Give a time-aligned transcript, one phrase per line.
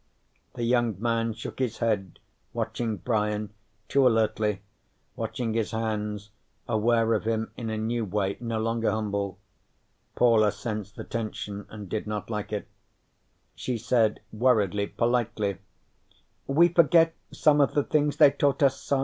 [0.55, 2.17] The young man shook his head,
[2.53, 3.53] watching Brian
[3.87, 4.63] too alertly,
[5.15, 6.31] watching his hands,
[6.67, 9.37] aware of him in a new way, no longer humble.
[10.15, 12.67] Paula sensed the tension and did not like it.
[13.53, 15.59] She said worriedly, politely:
[16.47, 18.99] "We forget some of the things they taught us, sa.